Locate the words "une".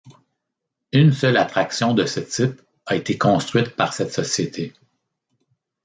0.91-1.11